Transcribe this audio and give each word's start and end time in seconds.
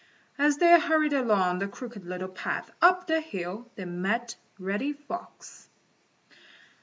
As 0.39 0.57
they 0.57 0.79
hurried 0.79 1.13
along 1.13 1.59
the 1.59 1.67
Crooked 1.67 2.05
Little 2.07 2.27
Path 2.27 2.71
up 2.81 3.05
the 3.05 3.21
hill, 3.21 3.69
they 3.75 3.85
met 3.85 4.35
Reddy 4.57 4.93
Fox. 4.93 5.69